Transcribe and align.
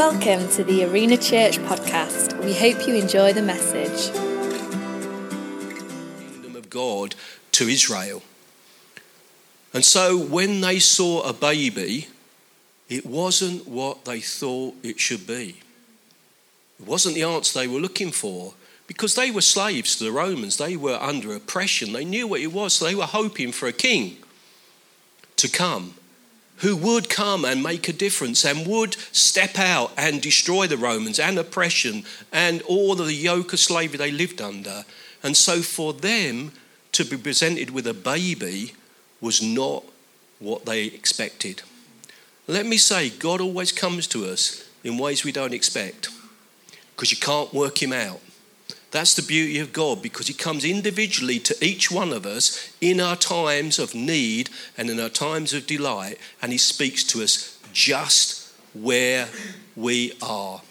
Welcome 0.00 0.48
to 0.52 0.64
the 0.64 0.86
Arena 0.86 1.18
Church 1.18 1.58
podcast. 1.58 2.42
We 2.42 2.54
hope 2.54 2.88
you 2.88 2.94
enjoy 2.94 3.34
the 3.34 3.42
message. 3.42 4.10
kingdom 6.18 6.56
of 6.56 6.70
God 6.70 7.14
to 7.52 7.68
Israel. 7.68 8.22
And 9.74 9.84
so 9.84 10.16
when 10.16 10.62
they 10.62 10.78
saw 10.78 11.20
a 11.20 11.34
baby, 11.34 12.08
it 12.88 13.04
wasn't 13.04 13.68
what 13.68 14.06
they 14.06 14.20
thought 14.20 14.74
it 14.82 14.98
should 14.98 15.26
be. 15.26 15.60
It 16.80 16.86
wasn't 16.86 17.14
the 17.14 17.24
answer 17.24 17.58
they 17.58 17.68
were 17.68 17.78
looking 17.78 18.10
for 18.10 18.54
because 18.86 19.16
they 19.16 19.30
were 19.30 19.42
slaves 19.42 19.96
to 19.96 20.04
the 20.04 20.12
Romans. 20.12 20.56
They 20.56 20.78
were 20.78 20.96
under 20.98 21.34
oppression. 21.34 21.92
They 21.92 22.06
knew 22.06 22.26
what 22.26 22.40
it 22.40 22.54
was. 22.54 22.72
So 22.72 22.86
they 22.86 22.94
were 22.94 23.04
hoping 23.04 23.52
for 23.52 23.68
a 23.68 23.72
king 23.74 24.16
to 25.36 25.46
come 25.50 25.92
who 26.60 26.76
would 26.76 27.08
come 27.08 27.44
and 27.44 27.62
make 27.62 27.88
a 27.88 27.92
difference 27.92 28.44
and 28.44 28.66
would 28.66 28.94
step 29.12 29.58
out 29.58 29.92
and 29.96 30.20
destroy 30.20 30.66
the 30.66 30.76
Romans 30.76 31.18
and 31.18 31.38
oppression 31.38 32.04
and 32.32 32.62
all 32.62 32.94
the 32.94 33.12
yoke 33.12 33.52
of 33.52 33.58
slavery 33.58 33.96
they 33.96 34.10
lived 34.10 34.40
under. 34.40 34.84
And 35.22 35.36
so 35.36 35.62
for 35.62 35.92
them 35.92 36.52
to 36.92 37.04
be 37.04 37.16
presented 37.16 37.70
with 37.70 37.86
a 37.86 37.94
baby 37.94 38.74
was 39.20 39.42
not 39.42 39.84
what 40.38 40.66
they 40.66 40.84
expected. 40.84 41.62
Let 42.46 42.66
me 42.66 42.76
say, 42.76 43.10
God 43.10 43.40
always 43.40 43.72
comes 43.72 44.06
to 44.08 44.26
us 44.26 44.68
in 44.82 44.98
ways 44.98 45.24
we 45.24 45.32
don't 45.32 45.54
expect 45.54 46.08
because 46.94 47.10
you 47.10 47.18
can't 47.18 47.54
work 47.54 47.82
him 47.82 47.92
out. 47.92 48.20
That's 48.90 49.14
the 49.14 49.22
beauty 49.22 49.58
of 49.60 49.72
God 49.72 50.02
because 50.02 50.26
He 50.26 50.34
comes 50.34 50.64
individually 50.64 51.38
to 51.40 51.64
each 51.64 51.90
one 51.90 52.12
of 52.12 52.26
us 52.26 52.72
in 52.80 53.00
our 53.00 53.16
times 53.16 53.78
of 53.78 53.94
need 53.94 54.50
and 54.76 54.90
in 54.90 54.98
our 54.98 55.08
times 55.08 55.52
of 55.52 55.66
delight, 55.66 56.18
and 56.42 56.52
He 56.52 56.58
speaks 56.58 57.04
to 57.04 57.22
us 57.22 57.58
just 57.72 58.52
where 58.74 59.28
we 59.76 60.12
are. 60.22 60.62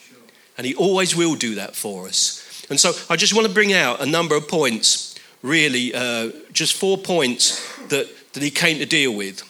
And 0.57 0.67
He 0.67 0.75
always 0.75 1.15
will 1.15 1.35
do 1.35 1.55
that 1.55 1.75
for 1.75 2.07
us. 2.07 2.66
And 2.69 2.79
so 2.79 2.91
I 3.09 3.16
just 3.16 3.33
want 3.33 3.47
to 3.47 3.53
bring 3.53 3.73
out 3.73 4.02
a 4.02 4.05
number 4.05 4.35
of 4.35 4.47
points, 4.47 5.16
really, 5.41 5.94
uh, 5.94 6.31
just 6.51 6.75
four 6.75 6.97
points 6.97 7.66
that, 7.88 8.07
that 8.33 8.44
He 8.44 8.51
came 8.51 8.79
to 8.79 8.85
deal 8.85 9.16
with. 9.16 9.44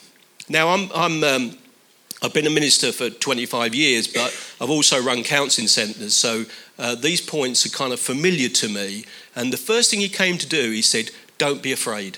Now, 0.48 0.70
I'm, 0.70 0.90
I'm 0.94 1.24
um, 1.24 1.58
I've 2.22 2.34
been 2.34 2.48
a 2.48 2.52
minister 2.52 2.92
for 2.92 3.10
25 3.10 3.74
years, 3.74 4.08
but 4.08 4.28
I've 4.60 4.70
also 4.70 5.02
run 5.02 5.24
counselling 5.24 5.70
centres, 5.70 6.14
so 6.14 6.44
uh, 6.80 6.96
these 6.96 7.20
points 7.20 7.66
are 7.66 7.70
kind 7.70 7.92
of 7.92 8.00
familiar 8.00 8.48
to 8.48 8.70
me. 8.70 9.04
And 9.36 9.52
the 9.52 9.58
first 9.58 9.92
thing 9.92 10.00
he 10.00 10.08
came 10.08 10.38
to 10.38 10.48
do, 10.48 10.72
he 10.72 10.82
said, 10.82 11.12
Don't 11.38 11.62
be 11.62 11.74
afraid. 11.74 12.18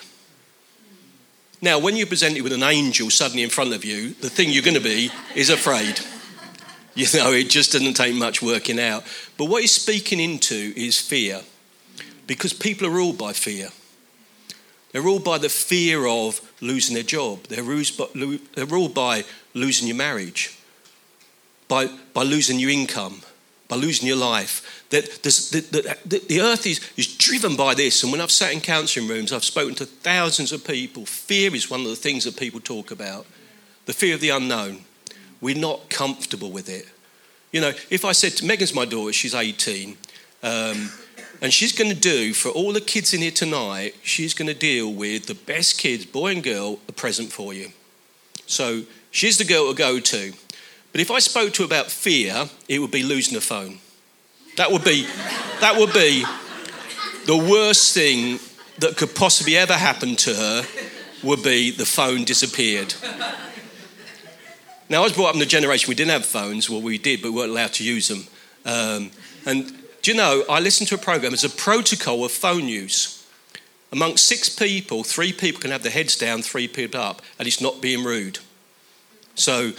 Now, 1.64 1.80
when 1.80 1.96
you're 1.96 2.08
presented 2.08 2.44
with 2.44 2.54
an 2.54 2.64
angel 2.64 3.10
suddenly 3.10 3.44
in 3.44 3.50
front 3.50 3.74
of 3.74 3.84
you, 3.84 4.12
the 4.14 4.30
thing 4.30 4.50
you're 4.50 4.64
going 4.64 4.76
to 4.76 4.80
be 4.80 5.12
is 5.36 5.50
afraid. 5.50 6.00
You 6.94 7.08
know, 7.14 7.32
it 7.32 7.50
just 7.50 7.72
doesn't 7.72 7.94
take 7.94 8.14
much 8.14 8.42
working 8.42 8.78
out. 8.78 9.06
But 9.38 9.46
what 9.46 9.62
he's 9.62 9.72
speaking 9.72 10.20
into 10.20 10.74
is 10.76 11.00
fear, 11.00 11.40
because 12.28 12.52
people 12.52 12.86
are 12.86 12.92
ruled 12.92 13.18
by 13.18 13.32
fear. 13.32 13.70
They're 14.92 15.02
ruled 15.02 15.24
by 15.24 15.38
the 15.38 15.48
fear 15.48 16.06
of 16.06 16.42
losing 16.60 16.96
their 16.96 17.04
job. 17.04 17.44
They're 17.44 17.64
ruled 17.64 18.94
by 18.94 19.24
losing 19.54 19.88
your 19.88 19.96
marriage, 19.96 20.60
by, 21.70 21.88
by 22.14 22.24
losing 22.24 22.60
your 22.60 22.72
income, 22.72 23.22
by 23.72 23.78
losing 23.78 24.06
your 24.06 24.18
life. 24.18 24.86
That 24.90 25.24
the, 25.24 25.98
the, 26.10 26.20
the, 26.28 26.42
earth 26.42 26.68
is, 26.68 26.82
is 26.98 27.16
driven 27.16 27.56
by 27.56 27.74
this. 27.74 28.04
And 28.04 28.12
when 28.12 28.20
I've 28.20 28.30
sat 28.30 28.52
in 28.52 28.60
counselling 28.60 29.08
rooms, 29.08 29.32
I've 29.32 29.46
spoken 29.46 29.76
to 29.76 29.86
thousands 29.86 30.52
of 30.52 30.66
people. 30.66 31.06
Fear 31.06 31.56
is 31.56 31.70
one 31.70 31.80
of 31.80 31.88
the 31.88 31.96
things 31.96 32.26
that 32.26 32.36
people 32.36 32.60
talk 32.60 32.92
about 32.92 33.26
the 33.86 33.94
fear 33.94 34.14
of 34.14 34.20
the 34.20 34.30
unknown. 34.30 34.80
We're 35.40 35.58
not 35.58 35.90
comfortable 35.90 36.52
with 36.52 36.68
it. 36.68 36.86
You 37.54 37.62
know, 37.62 37.72
if 37.90 38.04
I 38.04 38.12
said 38.12 38.34
to 38.34 38.46
Megan's 38.46 38.76
my 38.76 38.84
daughter, 38.84 39.14
she's 39.14 39.34
18. 39.34 39.98
Um, 40.44 40.92
and 41.42 41.54
she's 41.54 41.72
going 41.72 41.90
to 41.90 42.00
do 42.00 42.34
for 42.34 42.50
all 42.50 42.74
the 42.74 42.82
kids 42.82 43.14
in 43.14 43.22
here 43.22 43.32
tonight, 43.32 43.96
she's 44.04 44.34
going 44.34 44.50
to 44.50 44.54
deal 44.54 44.94
with 44.94 45.28
the 45.28 45.34
best 45.34 45.78
kids, 45.78 46.06
boy 46.06 46.34
and 46.34 46.44
girl, 46.44 46.80
a 46.90 46.92
present 46.92 47.32
for 47.32 47.54
you. 47.54 47.70
So 48.48 48.84
she's 49.12 49.38
the 49.38 49.46
girl 49.46 49.70
to 49.70 49.78
go 49.78 50.02
to. 50.02 50.34
But 50.92 51.02
if 51.02 51.12
I 51.12 51.20
spoke 51.20 51.54
to 51.54 51.64
her 51.64 51.66
about 51.66 51.90
fear, 51.90 52.50
it 52.68 52.80
would 52.80 52.92
be 52.92 53.04
losing 53.04 53.38
a 53.38 53.42
phone. 53.42 53.80
That 54.58 54.72
would 54.72 54.84
be, 54.84 55.06
that 55.62 55.76
would 55.78 55.94
be 55.94 56.26
the 57.26 57.38
worst 57.38 57.94
thing 57.94 58.40
that 58.80 58.98
could 58.98 59.16
possibly 59.16 59.56
ever 59.56 59.74
happen 59.74 60.16
to 60.18 60.34
her 60.34 60.64
would 61.24 61.44
be 61.44 61.72
the 61.72 61.86
phone 61.86 62.24
disappeared. 62.24 62.94
Now, 64.90 65.00
I 65.00 65.04
was 65.04 65.14
brought 65.14 65.30
up 65.30 65.36
in 65.36 65.42
a 65.42 65.46
generation 65.46 65.88
we 65.88 65.96
didn't 65.96 66.12
have 66.12 66.26
phones. 66.26 66.70
Well, 66.70 66.82
we 66.82 66.98
did, 66.98 67.22
but 67.22 67.32
we 67.32 67.38
weren't 67.38 67.52
allowed 67.52 67.74
to 67.74 67.84
use 67.84 68.10
them. 68.10 68.28
Um, 68.66 69.12
and 69.46 69.74
do 70.02 70.12
you 70.12 70.18
know, 70.18 70.44
I 70.50 70.60
listened 70.60 70.90
to 70.90 70.96
a 70.96 70.98
program, 70.98 71.34
it's 71.34 71.44
a 71.44 71.50
protocol 71.50 72.26
of 72.26 72.32
phone 72.32 72.68
use. 72.68 73.26
Amongst 73.94 74.26
six 74.26 74.50
people, 74.50 75.04
three 75.04 75.32
people 75.32 75.62
can 75.62 75.72
have 75.72 75.84
their 75.84 75.92
heads 75.92 76.18
down, 76.18 76.42
three 76.42 76.68
people 76.68 77.00
up, 77.00 77.22
and 77.38 77.48
it's 77.48 77.62
not 77.62 77.82
being 77.82 78.04
rude. 78.04 78.40
So 79.36 79.72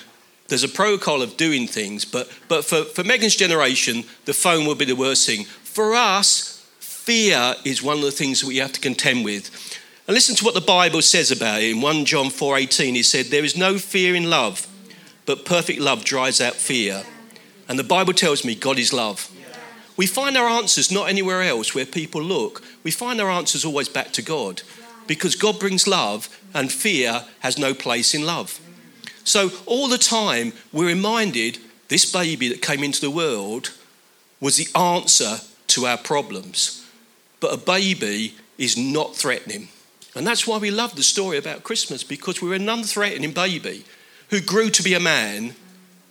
there's 0.48 0.64
a 0.64 0.68
protocol 0.68 1.22
of 1.22 1.36
doing 1.36 1.66
things, 1.66 2.04
but, 2.04 2.30
but 2.48 2.64
for, 2.64 2.84
for 2.84 3.04
Megan's 3.04 3.36
generation, 3.36 4.04
the 4.24 4.34
phone 4.34 4.66
will 4.66 4.74
be 4.74 4.84
the 4.84 4.96
worst 4.96 5.26
thing. 5.26 5.44
For 5.44 5.94
us, 5.94 6.66
fear 6.78 7.54
is 7.64 7.82
one 7.82 7.96
of 7.96 8.02
the 8.02 8.10
things 8.10 8.40
that 8.40 8.46
we 8.46 8.58
have 8.58 8.72
to 8.72 8.80
contend 8.80 9.24
with. 9.24 9.50
And 10.06 10.14
listen 10.14 10.34
to 10.36 10.44
what 10.44 10.54
the 10.54 10.60
Bible 10.60 11.00
says 11.02 11.30
about 11.30 11.62
it. 11.62 11.70
In 11.70 11.80
1 11.80 12.04
John 12.04 12.26
4:18, 12.26 12.94
he 12.94 13.02
said, 13.02 13.26
There 13.26 13.44
is 13.44 13.56
no 13.56 13.78
fear 13.78 14.14
in 14.14 14.28
love, 14.28 14.66
but 15.26 15.44
perfect 15.44 15.80
love 15.80 16.04
drives 16.04 16.40
out 16.40 16.54
fear. 16.54 17.04
And 17.68 17.78
the 17.78 17.84
Bible 17.84 18.12
tells 18.12 18.44
me 18.44 18.54
God 18.54 18.78
is 18.78 18.92
love. 18.92 19.30
We 19.96 20.06
find 20.06 20.36
our 20.36 20.48
answers 20.48 20.90
not 20.90 21.08
anywhere 21.08 21.42
else 21.42 21.74
where 21.74 21.86
people 21.86 22.22
look. 22.22 22.62
We 22.82 22.90
find 22.90 23.20
our 23.20 23.30
answers 23.30 23.64
always 23.64 23.88
back 23.88 24.12
to 24.12 24.22
God 24.22 24.62
because 25.06 25.36
God 25.36 25.60
brings 25.60 25.86
love 25.86 26.28
and 26.54 26.72
fear 26.72 27.24
has 27.40 27.58
no 27.58 27.74
place 27.74 28.14
in 28.14 28.26
love. 28.26 28.60
So, 29.24 29.50
all 29.66 29.88
the 29.88 29.98
time, 29.98 30.52
we're 30.72 30.86
reminded 30.86 31.58
this 31.88 32.10
baby 32.10 32.48
that 32.48 32.62
came 32.62 32.82
into 32.82 33.00
the 33.00 33.10
world 33.10 33.72
was 34.40 34.56
the 34.56 34.78
answer 34.78 35.38
to 35.68 35.86
our 35.86 35.98
problems. 35.98 36.86
But 37.40 37.54
a 37.54 37.56
baby 37.56 38.34
is 38.58 38.76
not 38.76 39.14
threatening. 39.14 39.68
And 40.14 40.26
that's 40.26 40.46
why 40.46 40.58
we 40.58 40.70
love 40.70 40.96
the 40.96 41.02
story 41.02 41.38
about 41.38 41.62
Christmas 41.62 42.04
because 42.04 42.42
we're 42.42 42.54
an 42.54 42.66
unthreatening 42.66 43.34
baby 43.34 43.84
who 44.30 44.40
grew 44.40 44.70
to 44.70 44.82
be 44.82 44.94
a 44.94 45.00
man, 45.00 45.54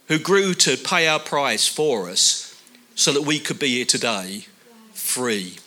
who 0.08 0.18
grew 0.18 0.54
to 0.54 0.78
pay 0.78 1.08
our 1.08 1.20
price 1.20 1.68
for 1.68 2.10
us 2.10 2.60
so 2.96 3.12
that 3.14 3.24
we 3.24 3.40
could 3.40 3.60
be 3.60 3.76
here 3.76 3.86
today 3.86 4.46
free. 4.94 5.58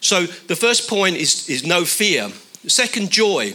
So 0.00 0.26
the 0.26 0.56
first 0.56 0.88
point 0.88 1.16
is, 1.16 1.48
is 1.48 1.66
no 1.66 1.84
fear. 1.84 2.30
The 2.62 2.70
second, 2.70 3.10
joy. 3.10 3.54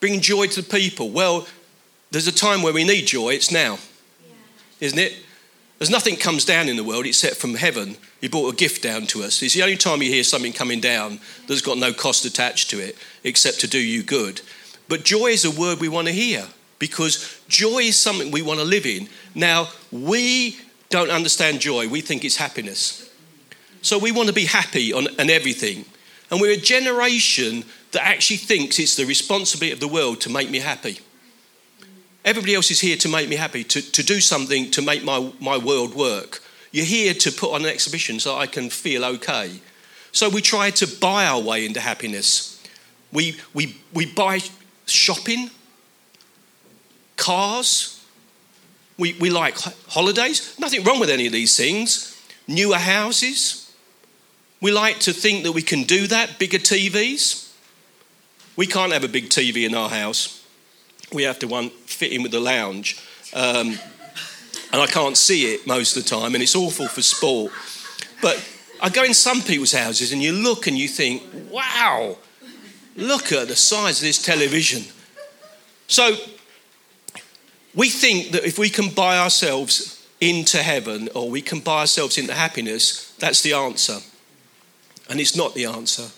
Bringing 0.00 0.20
joy 0.20 0.46
to 0.46 0.62
the 0.62 0.68
people. 0.68 1.10
Well, 1.10 1.46
there's 2.14 2.28
a 2.28 2.32
time 2.32 2.62
where 2.62 2.72
we 2.72 2.84
need 2.84 3.06
joy, 3.06 3.30
it's 3.30 3.50
now, 3.50 3.76
isn't 4.80 4.98
it? 4.98 5.16
There's 5.78 5.90
nothing 5.90 6.14
comes 6.14 6.44
down 6.44 6.68
in 6.68 6.76
the 6.76 6.84
world 6.84 7.06
except 7.06 7.34
from 7.34 7.54
heaven. 7.54 7.96
He 8.20 8.28
brought 8.28 8.54
a 8.54 8.56
gift 8.56 8.84
down 8.84 9.06
to 9.08 9.24
us. 9.24 9.42
It's 9.42 9.54
the 9.54 9.62
only 9.62 9.76
time 9.76 10.00
you 10.00 10.08
hear 10.08 10.22
something 10.22 10.52
coming 10.52 10.78
down 10.78 11.18
that's 11.48 11.60
got 11.60 11.76
no 11.76 11.92
cost 11.92 12.24
attached 12.24 12.70
to 12.70 12.78
it 12.78 12.96
except 13.24 13.58
to 13.60 13.66
do 13.66 13.80
you 13.80 14.04
good. 14.04 14.42
But 14.88 15.04
joy 15.04 15.26
is 15.26 15.44
a 15.44 15.50
word 15.50 15.80
we 15.80 15.88
want 15.88 16.06
to 16.06 16.12
hear 16.12 16.46
because 16.78 17.40
joy 17.48 17.80
is 17.80 17.96
something 17.96 18.30
we 18.30 18.42
want 18.42 18.60
to 18.60 18.64
live 18.64 18.86
in. 18.86 19.08
Now, 19.34 19.70
we 19.90 20.56
don't 20.90 21.10
understand 21.10 21.58
joy. 21.58 21.88
We 21.88 22.00
think 22.00 22.24
it's 22.24 22.36
happiness. 22.36 23.10
So 23.82 23.98
we 23.98 24.12
want 24.12 24.28
to 24.28 24.34
be 24.34 24.44
happy 24.44 24.92
on 24.92 25.08
and 25.18 25.30
everything. 25.30 25.84
And 26.30 26.40
we're 26.40 26.52
a 26.52 26.56
generation 26.56 27.64
that 27.90 28.06
actually 28.06 28.36
thinks 28.36 28.78
it's 28.78 28.94
the 28.94 29.04
responsibility 29.04 29.72
of 29.72 29.80
the 29.80 29.88
world 29.88 30.20
to 30.20 30.30
make 30.30 30.48
me 30.48 30.60
happy. 30.60 31.00
Everybody 32.24 32.54
else 32.54 32.70
is 32.70 32.80
here 32.80 32.96
to 32.96 33.08
make 33.08 33.28
me 33.28 33.36
happy, 33.36 33.64
to, 33.64 33.82
to 33.82 34.02
do 34.02 34.20
something 34.20 34.70
to 34.70 34.82
make 34.82 35.04
my, 35.04 35.30
my 35.40 35.58
world 35.58 35.94
work. 35.94 36.40
You're 36.72 36.86
here 36.86 37.14
to 37.14 37.30
put 37.30 37.52
on 37.52 37.62
an 37.62 37.68
exhibition 37.68 38.18
so 38.18 38.36
I 38.36 38.46
can 38.46 38.70
feel 38.70 39.04
okay. 39.04 39.60
So 40.12 40.28
we 40.28 40.40
try 40.40 40.70
to 40.70 40.86
buy 40.86 41.26
our 41.26 41.40
way 41.40 41.66
into 41.66 41.80
happiness. 41.80 42.62
We, 43.12 43.36
we, 43.52 43.76
we 43.92 44.06
buy 44.06 44.40
shopping, 44.86 45.50
cars, 47.16 47.94
we, 48.96 49.14
we 49.14 49.30
like 49.30 49.58
holidays. 49.88 50.56
Nothing 50.58 50.84
wrong 50.84 51.00
with 51.00 51.10
any 51.10 51.26
of 51.26 51.32
these 51.32 51.56
things. 51.56 52.10
Newer 52.46 52.76
houses. 52.76 53.72
We 54.60 54.72
like 54.72 55.00
to 55.00 55.12
think 55.12 55.44
that 55.44 55.52
we 55.52 55.62
can 55.62 55.82
do 55.82 56.06
that. 56.06 56.38
Bigger 56.38 56.58
TVs. 56.58 57.52
We 58.56 58.66
can't 58.66 58.92
have 58.92 59.04
a 59.04 59.08
big 59.08 59.30
TV 59.30 59.66
in 59.66 59.74
our 59.74 59.88
house. 59.88 60.43
We 61.14 61.22
have 61.22 61.38
to 61.38 61.46
one 61.46 61.70
fit 61.70 62.12
in 62.12 62.22
with 62.22 62.32
the 62.32 62.40
lounge. 62.40 63.00
Um, 63.32 63.78
and 64.72 64.82
I 64.82 64.86
can't 64.86 65.16
see 65.16 65.54
it 65.54 65.66
most 65.66 65.96
of 65.96 66.02
the 66.02 66.08
time, 66.10 66.34
and 66.34 66.42
it's 66.42 66.56
awful 66.56 66.88
for 66.88 67.00
sport. 67.00 67.52
But 68.20 68.44
I 68.80 68.88
go 68.88 69.04
in 69.04 69.14
some 69.14 69.40
people's 69.40 69.72
houses 69.72 70.12
and 70.12 70.22
you 70.22 70.32
look 70.32 70.66
and 70.66 70.76
you 70.76 70.88
think, 70.88 71.22
wow, 71.50 72.18
look 72.96 73.32
at 73.32 73.48
the 73.48 73.56
size 73.56 73.98
of 73.98 74.06
this 74.06 74.20
television. 74.20 74.82
So 75.86 76.16
we 77.74 77.88
think 77.88 78.32
that 78.32 78.44
if 78.44 78.58
we 78.58 78.68
can 78.68 78.90
buy 78.90 79.18
ourselves 79.18 80.06
into 80.20 80.58
heaven 80.58 81.08
or 81.14 81.30
we 81.30 81.42
can 81.42 81.60
buy 81.60 81.80
ourselves 81.80 82.18
into 82.18 82.34
happiness, 82.34 83.14
that's 83.18 83.42
the 83.42 83.52
answer. 83.52 83.98
And 85.08 85.20
it's 85.20 85.36
not 85.36 85.54
the 85.54 85.66
answer. 85.66 86.08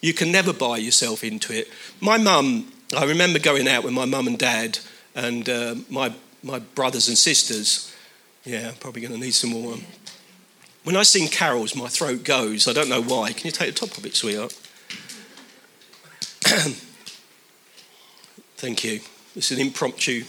You 0.00 0.12
can 0.12 0.32
never 0.32 0.52
buy 0.52 0.78
yourself 0.78 1.22
into 1.22 1.52
it. 1.52 1.68
My 2.00 2.18
mum, 2.18 2.71
I 2.94 3.04
remember 3.04 3.38
going 3.38 3.68
out 3.68 3.84
with 3.84 3.94
my 3.94 4.04
mum 4.04 4.26
and 4.26 4.38
dad 4.38 4.78
and 5.14 5.48
uh, 5.48 5.76
my, 5.88 6.12
my 6.42 6.58
brothers 6.58 7.08
and 7.08 7.16
sisters. 7.16 7.94
Yeah, 8.44 8.68
I'm 8.68 8.74
probably 8.74 9.00
going 9.00 9.14
to 9.14 9.20
need 9.20 9.34
some 9.34 9.50
more. 9.50 9.76
When 10.84 10.96
I 10.96 11.02
sing 11.04 11.28
carols, 11.28 11.74
my 11.76 11.88
throat 11.88 12.24
goes. 12.24 12.68
I 12.68 12.72
don't 12.72 12.88
know 12.88 13.02
why. 13.02 13.32
Can 13.32 13.46
you 13.46 13.52
take 13.52 13.74
the 13.74 13.86
top 13.86 13.96
of 13.96 14.04
it, 14.04 14.14
sweetheart? 14.16 14.52
Thank 18.56 18.84
you. 18.84 19.00
It's 19.34 19.50
an 19.52 19.58
impromptu. 19.58 20.24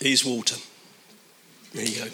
Here's 0.00 0.24
water. 0.24 0.56
There 1.72 1.84
you 1.84 2.04
go. 2.04 2.10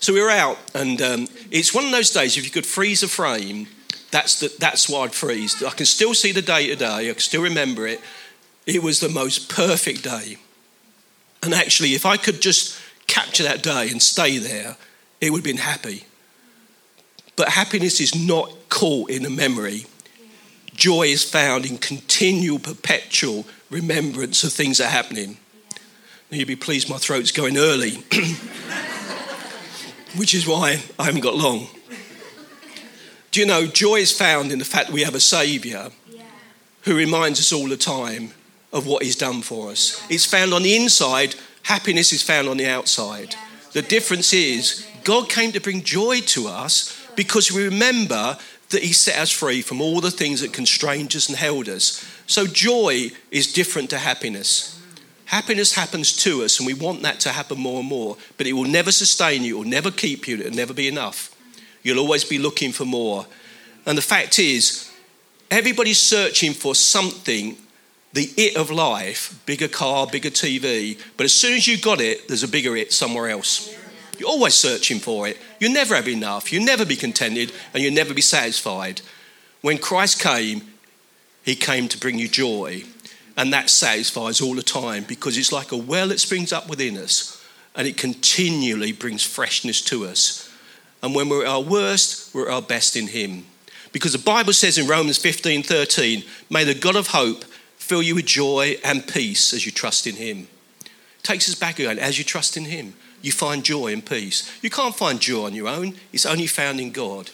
So 0.00 0.12
we 0.12 0.20
were 0.20 0.30
out, 0.30 0.58
and 0.74 1.00
um, 1.02 1.28
it's 1.50 1.74
one 1.74 1.84
of 1.84 1.90
those 1.90 2.10
days, 2.10 2.36
if 2.36 2.44
you 2.44 2.50
could 2.50 2.66
freeze 2.66 3.02
a 3.02 3.08
frame, 3.08 3.68
that's, 4.12 4.38
the, 4.40 4.54
that's 4.58 4.88
why 4.88 5.04
I'd 5.04 5.14
freeze. 5.14 5.62
I 5.62 5.70
can 5.70 5.86
still 5.86 6.14
see 6.14 6.30
the 6.32 6.42
day 6.42 6.68
today, 6.68 7.08
I 7.08 7.12
can 7.12 7.18
still 7.18 7.42
remember 7.42 7.88
it. 7.88 8.00
It 8.66 8.82
was 8.82 9.00
the 9.00 9.08
most 9.08 9.48
perfect 9.48 10.04
day. 10.04 10.36
And 11.42 11.52
actually, 11.52 11.94
if 11.94 12.06
I 12.06 12.16
could 12.16 12.40
just 12.40 12.78
capture 13.08 13.42
that 13.42 13.62
day 13.62 13.88
and 13.90 14.00
stay 14.00 14.38
there, 14.38 14.76
it 15.20 15.30
would 15.30 15.38
have 15.38 15.44
been 15.44 15.56
happy. 15.56 16.04
But 17.34 17.48
happiness 17.48 18.00
is 18.00 18.14
not 18.14 18.52
caught 18.68 19.10
in 19.10 19.24
a 19.24 19.30
memory. 19.30 19.86
Joy 20.74 21.04
is 21.04 21.28
found 21.28 21.66
in 21.66 21.78
continual, 21.78 22.58
perpetual 22.58 23.46
remembrance 23.70 24.44
of 24.44 24.52
things 24.52 24.78
that 24.78 24.88
are 24.88 24.90
happening. 24.90 25.38
Now, 26.30 26.38
you'd 26.38 26.48
be 26.48 26.56
pleased 26.56 26.88
my 26.88 26.98
throat's 26.98 27.32
going 27.32 27.56
early, 27.56 27.92
which 30.16 30.34
is 30.34 30.46
why 30.46 30.82
I 30.98 31.04
haven't 31.04 31.22
got 31.22 31.34
long. 31.34 31.66
Do 33.32 33.40
you 33.40 33.46
know, 33.46 33.66
joy 33.66 33.96
is 33.96 34.12
found 34.12 34.52
in 34.52 34.58
the 34.58 34.64
fact 34.64 34.88
that 34.88 34.92
we 34.92 35.04
have 35.04 35.14
a 35.14 35.20
Saviour 35.20 35.90
who 36.82 36.94
reminds 36.94 37.40
us 37.40 37.50
all 37.50 37.66
the 37.66 37.78
time 37.78 38.32
of 38.74 38.86
what 38.86 39.02
He's 39.02 39.16
done 39.16 39.40
for 39.40 39.70
us. 39.70 40.04
It's 40.10 40.26
found 40.26 40.52
on 40.52 40.62
the 40.62 40.76
inside, 40.76 41.34
happiness 41.62 42.12
is 42.12 42.22
found 42.22 42.46
on 42.46 42.58
the 42.58 42.68
outside. 42.68 43.34
The 43.72 43.80
difference 43.80 44.34
is, 44.34 44.86
God 45.02 45.30
came 45.30 45.50
to 45.52 45.60
bring 45.60 45.82
joy 45.82 46.20
to 46.20 46.46
us 46.46 46.94
because 47.16 47.50
we 47.50 47.64
remember 47.64 48.36
that 48.68 48.82
He 48.82 48.92
set 48.92 49.16
us 49.16 49.30
free 49.30 49.62
from 49.62 49.80
all 49.80 50.02
the 50.02 50.10
things 50.10 50.42
that 50.42 50.52
constrained 50.52 51.16
us 51.16 51.30
and 51.30 51.38
held 51.38 51.70
us. 51.70 52.04
So, 52.26 52.46
joy 52.46 53.12
is 53.30 53.50
different 53.50 53.88
to 53.90 53.98
happiness. 53.98 54.78
Happiness 55.24 55.72
happens 55.72 56.14
to 56.16 56.42
us, 56.42 56.58
and 56.58 56.66
we 56.66 56.74
want 56.74 57.00
that 57.00 57.20
to 57.20 57.30
happen 57.30 57.58
more 57.58 57.80
and 57.80 57.88
more, 57.88 58.18
but 58.36 58.46
it 58.46 58.52
will 58.52 58.64
never 58.64 58.92
sustain 58.92 59.42
you, 59.42 59.56
it 59.56 59.58
will 59.58 59.70
never 59.70 59.90
keep 59.90 60.28
you, 60.28 60.36
it 60.36 60.44
will 60.44 60.56
never 60.56 60.74
be 60.74 60.86
enough. 60.86 61.31
You'll 61.82 61.98
always 61.98 62.24
be 62.24 62.38
looking 62.38 62.72
for 62.72 62.84
more. 62.84 63.26
And 63.86 63.98
the 63.98 64.02
fact 64.02 64.38
is, 64.38 64.90
everybody's 65.50 65.98
searching 65.98 66.52
for 66.52 66.74
something, 66.74 67.56
the 68.12 68.30
it 68.36 68.56
of 68.56 68.70
life, 68.70 69.40
bigger 69.46 69.68
car, 69.68 70.06
bigger 70.06 70.30
TV, 70.30 71.00
but 71.16 71.24
as 71.24 71.32
soon 71.32 71.54
as 71.54 71.66
you 71.66 71.78
got 71.78 72.00
it, 72.00 72.28
there's 72.28 72.42
a 72.42 72.48
bigger 72.48 72.76
it 72.76 72.92
somewhere 72.92 73.28
else. 73.28 73.74
You're 74.18 74.28
always 74.28 74.54
searching 74.54 74.98
for 74.98 75.26
it. 75.26 75.38
You'll 75.58 75.72
never 75.72 75.96
have 75.96 76.08
enough. 76.08 76.52
You'll 76.52 76.64
never 76.64 76.84
be 76.84 76.96
contented 76.96 77.52
and 77.74 77.82
you'll 77.82 77.94
never 77.94 78.14
be 78.14 78.22
satisfied. 78.22 79.00
When 79.62 79.78
Christ 79.78 80.20
came, 80.20 80.62
he 81.42 81.56
came 81.56 81.88
to 81.88 81.98
bring 81.98 82.18
you 82.18 82.28
joy. 82.28 82.84
And 83.36 83.52
that 83.52 83.70
satisfies 83.70 84.40
all 84.40 84.54
the 84.54 84.62
time 84.62 85.04
because 85.04 85.38
it's 85.38 85.52
like 85.52 85.72
a 85.72 85.76
well 85.76 86.08
that 86.08 86.20
springs 86.20 86.52
up 86.52 86.68
within 86.68 86.96
us 86.98 87.42
and 87.74 87.88
it 87.88 87.96
continually 87.96 88.92
brings 88.92 89.22
freshness 89.24 89.80
to 89.82 90.04
us. 90.04 90.51
And 91.02 91.14
when 91.14 91.28
we're 91.28 91.44
at 91.44 91.50
our 91.50 91.62
worst, 91.62 92.34
we're 92.34 92.48
at 92.48 92.54
our 92.54 92.62
best 92.62 92.96
in 92.96 93.08
Him. 93.08 93.46
Because 93.92 94.12
the 94.12 94.18
Bible 94.18 94.52
says 94.52 94.78
in 94.78 94.86
Romans 94.86 95.18
15 95.18 95.62
13, 95.62 96.24
may 96.50 96.64
the 96.64 96.74
God 96.74 96.96
of 96.96 97.08
hope 97.08 97.44
fill 97.76 98.02
you 98.02 98.14
with 98.14 98.26
joy 98.26 98.76
and 98.84 99.06
peace 99.06 99.52
as 99.52 99.66
you 99.66 99.72
trust 99.72 100.06
in 100.06 100.16
Him. 100.16 100.48
Takes 101.22 101.48
us 101.48 101.54
back 101.54 101.78
again, 101.78 101.98
as 101.98 102.18
you 102.18 102.24
trust 102.24 102.56
in 102.56 102.64
Him 102.64 102.94
you 103.22 103.32
find 103.32 103.64
joy 103.64 103.92
and 103.92 104.04
peace. 104.04 104.50
You 104.60 104.68
can't 104.68 104.94
find 104.94 105.20
joy 105.20 105.46
on 105.46 105.54
your 105.54 105.68
own, 105.68 105.94
it's 106.12 106.26
only 106.26 106.48
found 106.48 106.80
in 106.80 106.90
God. 106.90 107.30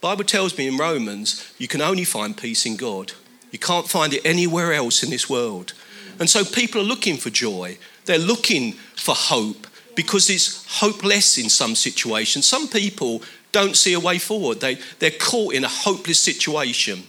Bible 0.00 0.24
tells 0.24 0.56
me 0.56 0.68
in 0.68 0.76
Romans, 0.76 1.52
you 1.58 1.66
can 1.66 1.82
only 1.82 2.04
find 2.04 2.36
peace 2.36 2.64
in 2.64 2.76
God. 2.76 3.12
You 3.50 3.58
can't 3.58 3.88
find 3.88 4.14
it 4.14 4.24
anywhere 4.24 4.72
else 4.72 5.02
in 5.02 5.10
this 5.10 5.28
world. 5.28 5.72
And 6.18 6.30
so 6.30 6.44
people 6.44 6.80
are 6.80 6.84
looking 6.84 7.16
for 7.16 7.30
joy. 7.30 7.78
They're 8.04 8.18
looking 8.18 8.72
for 8.72 9.14
hope 9.14 9.66
because 9.94 10.30
it's 10.30 10.64
hopeless 10.80 11.38
in 11.38 11.48
some 11.48 11.74
situations. 11.74 12.46
Some 12.46 12.68
people 12.68 13.22
don't 13.52 13.76
see 13.76 13.92
a 13.92 14.00
way 14.00 14.18
forward. 14.18 14.60
They, 14.60 14.78
they're 14.98 15.10
caught 15.10 15.54
in 15.54 15.64
a 15.64 15.68
hopeless 15.68 16.20
situation. 16.20 17.04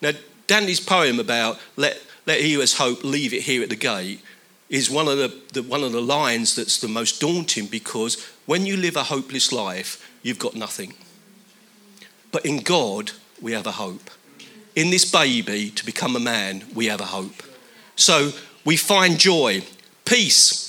Now, 0.00 0.12
Danny's 0.46 0.80
poem 0.80 1.20
about 1.20 1.58
let, 1.76 2.00
let 2.26 2.40
he 2.40 2.54
who 2.54 2.60
has 2.60 2.74
hope 2.74 3.04
leave 3.04 3.34
it 3.34 3.42
here 3.42 3.62
at 3.62 3.68
the 3.68 3.76
gate 3.76 4.20
is 4.68 4.90
one 4.90 5.08
of 5.08 5.16
the, 5.16 5.34
the, 5.52 5.62
one 5.62 5.82
of 5.82 5.92
the 5.92 6.00
lines 6.00 6.54
that's 6.54 6.80
the 6.80 6.88
most 6.88 7.20
daunting 7.20 7.66
because 7.66 8.22
when 8.46 8.66
you 8.66 8.76
live 8.76 8.96
a 8.96 9.04
hopeless 9.04 9.52
life, 9.52 10.10
you've 10.22 10.38
got 10.38 10.54
nothing. 10.54 10.94
But 12.30 12.44
in 12.44 12.58
God, 12.58 13.12
we 13.40 13.52
have 13.52 13.66
a 13.66 13.72
hope. 13.72 14.10
In 14.74 14.90
this 14.90 15.10
baby 15.10 15.70
to 15.70 15.84
become 15.84 16.16
a 16.16 16.20
man, 16.20 16.64
we 16.74 16.86
have 16.86 17.00
a 17.00 17.06
hope. 17.06 17.42
So 17.96 18.32
we 18.64 18.76
find 18.76 19.18
joy, 19.18 19.62
peace. 20.04 20.67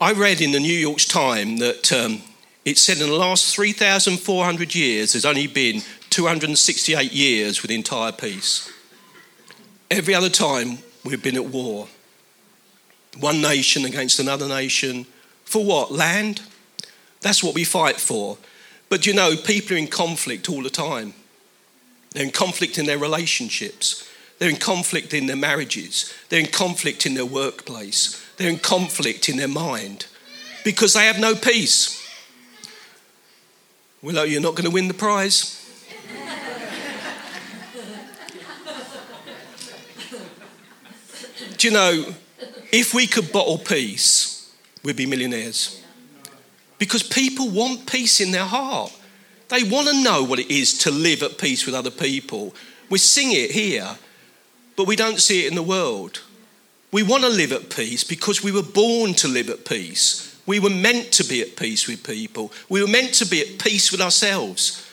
I 0.00 0.12
read 0.12 0.40
in 0.40 0.52
the 0.52 0.60
New 0.60 0.74
York 0.74 0.98
Times 0.98 1.60
that 1.60 1.92
um, 1.92 2.22
it 2.64 2.78
said 2.78 2.98
in 2.98 3.08
the 3.08 3.16
last 3.16 3.54
3,400 3.54 4.74
years, 4.74 5.12
there's 5.12 5.24
only 5.24 5.46
been 5.46 5.82
268 6.10 7.12
years 7.12 7.62
with 7.62 7.70
entire 7.70 8.12
peace. 8.12 8.70
Every 9.90 10.14
other 10.14 10.28
time, 10.28 10.78
We've 11.06 11.22
been 11.22 11.36
at 11.36 11.46
war. 11.46 11.86
One 13.20 13.40
nation 13.40 13.84
against 13.84 14.18
another 14.18 14.48
nation. 14.48 15.06
For 15.44 15.64
what? 15.64 15.92
Land? 15.92 16.42
That's 17.20 17.44
what 17.44 17.54
we 17.54 17.62
fight 17.62 18.00
for. 18.00 18.38
But 18.88 19.06
you 19.06 19.14
know, 19.14 19.36
people 19.36 19.76
are 19.76 19.78
in 19.78 19.86
conflict 19.86 20.50
all 20.50 20.62
the 20.62 20.70
time. 20.70 21.14
They're 22.10 22.24
in 22.24 22.32
conflict 22.32 22.76
in 22.76 22.86
their 22.86 22.98
relationships. 22.98 24.08
They're 24.38 24.50
in 24.50 24.56
conflict 24.56 25.14
in 25.14 25.26
their 25.26 25.36
marriages. 25.36 26.12
They're 26.28 26.40
in 26.40 26.46
conflict 26.46 27.06
in 27.06 27.14
their 27.14 27.24
workplace. 27.24 28.25
They're 28.36 28.50
in 28.50 28.58
conflict 28.58 29.28
in 29.28 29.36
their 29.36 29.48
mind 29.48 30.06
because 30.64 30.94
they 30.94 31.06
have 31.06 31.18
no 31.18 31.34
peace. 31.34 32.02
Well, 34.02 34.26
you're 34.26 34.40
not 34.40 34.54
going 34.54 34.68
to 34.68 34.70
win 34.70 34.88
the 34.88 34.94
prize. 34.94 35.62
Do 41.56 41.68
you 41.68 41.72
know, 41.72 42.14
if 42.70 42.92
we 42.92 43.06
could 43.06 43.32
bottle 43.32 43.58
peace, 43.58 44.52
we'd 44.82 44.96
be 44.96 45.06
millionaires. 45.06 45.82
Because 46.78 47.02
people 47.02 47.48
want 47.48 47.86
peace 47.86 48.20
in 48.20 48.32
their 48.32 48.44
heart. 48.44 48.92
They 49.48 49.62
want 49.62 49.88
to 49.88 50.02
know 50.02 50.22
what 50.22 50.38
it 50.38 50.50
is 50.50 50.76
to 50.78 50.90
live 50.90 51.22
at 51.22 51.38
peace 51.38 51.64
with 51.64 51.74
other 51.74 51.90
people. 51.90 52.54
We 52.90 52.98
sing 52.98 53.32
it 53.32 53.52
here, 53.52 53.96
but 54.76 54.86
we 54.86 54.96
don't 54.96 55.20
see 55.20 55.44
it 55.44 55.48
in 55.48 55.54
the 55.54 55.62
world. 55.62 56.20
We 56.92 57.02
want 57.02 57.24
to 57.24 57.28
live 57.28 57.52
at 57.52 57.70
peace 57.70 58.04
because 58.04 58.42
we 58.42 58.52
were 58.52 58.62
born 58.62 59.14
to 59.14 59.28
live 59.28 59.50
at 59.50 59.64
peace. 59.64 60.38
We 60.46 60.60
were 60.60 60.70
meant 60.70 61.12
to 61.12 61.24
be 61.24 61.42
at 61.42 61.56
peace 61.56 61.88
with 61.88 62.06
people. 62.06 62.52
We 62.68 62.80
were 62.80 62.88
meant 62.88 63.14
to 63.14 63.26
be 63.26 63.40
at 63.40 63.58
peace 63.58 63.90
with 63.90 64.00
ourselves. 64.00 64.88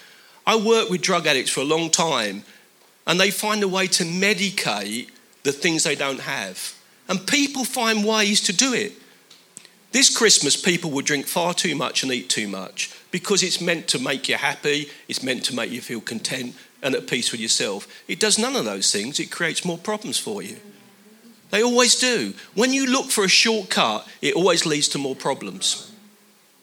I 0.45 0.55
worked 0.55 0.89
with 0.89 1.01
drug 1.01 1.27
addicts 1.27 1.51
for 1.51 1.62
a 1.62 1.65
long 1.65 1.89
time, 1.89 2.43
and 3.05 3.19
they 3.19 3.31
find 3.31 3.63
a 3.63 3.67
way 3.67 3.88
to 3.88 4.03
medicate 4.03 5.09
the 5.43 5.51
things 5.51 5.83
they 5.83 5.95
don't 5.95 6.21
have. 6.21 6.75
And 7.07 7.27
people 7.27 7.63
find 7.63 8.03
ways 8.03 8.41
to 8.41 8.53
do 8.53 8.73
it. 8.73 8.93
This 9.91 10.15
Christmas, 10.15 10.59
people 10.59 10.89
will 10.89 11.03
drink 11.03 11.27
far 11.27 11.53
too 11.53 11.75
much 11.75 12.01
and 12.01 12.12
eat 12.12 12.27
too 12.27 12.47
much 12.47 12.91
because 13.12 13.43
it's 13.43 13.62
meant 13.62 13.88
to 13.89 14.00
make 14.00 14.27
you 14.27 14.35
happy, 14.35 14.89
it's 15.07 15.21
meant 15.21 15.45
to 15.45 15.55
make 15.55 15.69
you 15.69 15.81
feel 15.81 16.01
content 16.01 16.55
and 16.81 16.95
at 16.95 17.07
peace 17.07 17.31
with 17.31 17.39
yourself. 17.39 17.88
It 18.07 18.19
does 18.19 18.39
none 18.39 18.55
of 18.55 18.65
those 18.65 18.91
things, 18.91 19.19
it 19.19 19.29
creates 19.29 19.63
more 19.63 19.77
problems 19.77 20.17
for 20.17 20.41
you. 20.41 20.57
They 21.53 21.62
always 21.62 21.93
do. 21.93 22.33
When 22.55 22.74
you 22.74 22.88
look 22.88 23.12
for 23.12 23.24
a 23.24 23.29
shortcut, 23.29 24.07
it 24.24 24.33
always 24.33 24.65
leads 24.65 24.88
to 24.88 24.98
more 24.98 25.15
problems. 25.15 25.91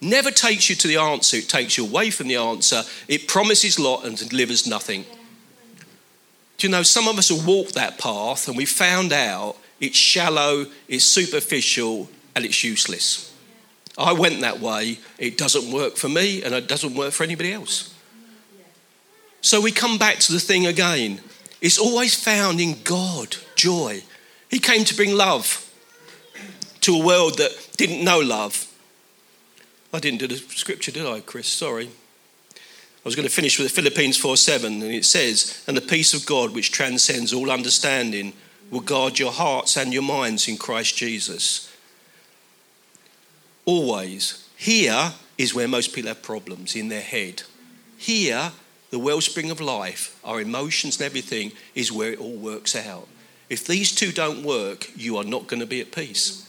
Never 0.01 0.33
takes 0.33 0.69
you 0.69 0.75
to 0.75 0.89
the 0.89 0.97
answer, 0.97 1.37
it 1.37 1.49
takes 1.49 1.79
you 1.79 1.87
away 1.87 2.11
from 2.11 2.27
the 2.27 2.35
answer. 2.35 2.83
It 3.07 3.29
promises 3.29 3.79
a 3.79 3.83
lot 3.83 4.05
and 4.05 4.17
delivers 4.17 4.67
nothing. 4.67 5.05
Do 6.59 6.67
you 6.67 6.73
know, 6.73 6.83
some 6.83 7.07
of 7.07 7.19
us 7.19 7.29
have 7.29 7.47
walked 7.47 7.75
that 7.75 7.99
path 7.99 8.49
and 8.49 8.57
we 8.57 8.65
found 8.65 9.13
out 9.13 9.57
it's 9.79 9.97
shallow, 9.97 10.67
it's 10.89 11.05
superficial, 11.05 12.09
and 12.35 12.45
it's 12.45 12.65
useless. 12.65 13.33
I 13.97 14.13
went 14.13 14.41
that 14.41 14.59
way, 14.59 14.99
it 15.19 15.39
doesn't 15.39 15.73
work 15.73 15.99
for 15.99 16.09
me, 16.09 16.43
and 16.43 16.53
it 16.53 16.67
doesn't 16.67 16.97
work 16.97 17.13
for 17.13 17.23
anybody 17.23 17.53
else. 17.53 17.95
So 19.41 19.61
we 19.61 19.71
come 19.71 19.99
back 19.99 20.19
to 20.19 20.33
the 20.33 20.41
thing 20.41 20.67
again. 20.67 21.21
It's 21.61 21.79
always 21.79 22.21
found 22.21 22.61
in 22.61 22.83
God, 22.83 23.37
joy. 23.55 24.03
He 24.51 24.59
came 24.59 24.85
to 24.85 24.95
bring 24.95 25.15
love 25.15 25.67
to 26.81 26.97
a 26.97 27.05
world 27.05 27.39
that 27.39 27.71
didn't 27.77 28.05
know 28.05 28.19
love. 28.19 28.67
I 29.93 30.01
didn't 30.01 30.19
do 30.19 30.27
the 30.27 30.37
scripture, 30.37 30.91
did 30.91 31.07
I, 31.07 31.21
Chris? 31.21 31.47
Sorry. 31.47 31.91
I 32.57 33.05
was 33.05 33.17
going 33.17 33.27
to 33.27 33.35
finish 33.35 33.59
with 33.59 33.71
Philippians 33.73 34.19
4 34.19 34.37
7, 34.37 34.83
and 34.83 34.93
it 34.93 35.05
says, 35.05 35.65
And 35.67 35.77
the 35.77 35.81
peace 35.81 36.13
of 36.13 36.27
God, 36.27 36.55
which 36.55 36.73
transcends 36.73 37.33
all 37.33 37.51
understanding, 37.51 38.35
will 38.71 38.81
guard 38.81 39.19
your 39.19 39.33
hearts 39.33 39.77
and 39.77 39.93
your 39.93 40.03
minds 40.03 40.49
in 40.49 40.57
Christ 40.57 40.97
Jesus. 40.97 41.75
Always. 43.65 44.49
Here 44.57 45.13
is 45.39 45.55
where 45.55 45.69
most 45.69 45.95
people 45.95 46.09
have 46.09 46.23
problems 46.23 46.77
in 46.77 46.89
their 46.89 47.01
head. 47.01 47.45
Here, 47.97 48.53
the 48.91 48.99
wellspring 48.99 49.51
of 49.51 49.61
life, 49.61 50.19
our 50.25 50.41
emotions 50.41 50.99
and 50.99 51.07
everything, 51.07 51.53
is 51.75 51.93
where 51.93 52.13
it 52.13 52.21
all 52.21 52.37
works 52.37 52.77
out. 52.77 53.09
If 53.51 53.67
these 53.67 53.93
two 53.93 54.13
don't 54.13 54.45
work, 54.45 54.91
you 54.97 55.17
are 55.17 55.25
not 55.25 55.49
going 55.49 55.61
to 55.61 55.67
be 55.67 55.81
at 55.81 55.91
peace. 55.91 56.49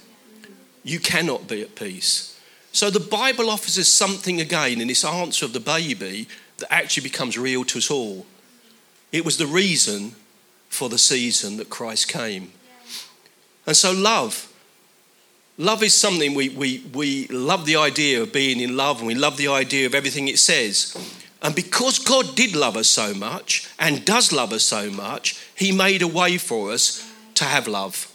You 0.83 0.99
cannot 0.99 1.47
be 1.47 1.61
at 1.61 1.75
peace. 1.75 2.39
So 2.71 2.89
the 2.89 2.99
Bible 2.99 3.49
offers 3.49 3.77
us 3.77 3.89
something 3.89 4.39
again 4.39 4.79
in 4.79 4.87
this 4.87 5.03
answer 5.03 5.45
of 5.45 5.53
the 5.53 5.59
baby 5.59 6.27
that 6.57 6.71
actually 6.71 7.03
becomes 7.03 7.37
real 7.37 7.65
to 7.65 7.79
us 7.79 7.91
all. 7.91 8.25
It 9.11 9.25
was 9.25 9.37
the 9.37 9.47
reason 9.47 10.15
for 10.69 10.87
the 10.87 10.97
season 10.97 11.57
that 11.57 11.69
Christ 11.69 12.07
came. 12.07 12.51
And 13.67 13.75
so, 13.75 13.91
love. 13.91 14.47
Love 15.57 15.83
is 15.83 15.93
something 15.93 16.33
we, 16.33 16.49
we, 16.49 16.83
we 16.93 17.27
love 17.27 17.65
the 17.65 17.75
idea 17.75 18.21
of 18.21 18.31
being 18.31 18.61
in 18.61 18.77
love 18.77 18.99
and 18.99 19.07
we 19.07 19.15
love 19.15 19.37
the 19.37 19.49
idea 19.49 19.85
of 19.85 19.93
everything 19.93 20.27
it 20.27 20.39
says. 20.39 20.95
And 21.43 21.53
because 21.53 21.99
God 21.99 22.35
did 22.35 22.55
love 22.55 22.77
us 22.77 22.87
so 22.87 23.13
much 23.13 23.69
and 23.77 24.05
does 24.05 24.31
love 24.31 24.53
us 24.53 24.63
so 24.63 24.89
much, 24.89 25.39
He 25.61 25.71
made 25.71 26.01
a 26.01 26.07
way 26.07 26.39
for 26.39 26.71
us 26.71 27.07
to 27.35 27.43
have 27.43 27.67
love. 27.67 28.11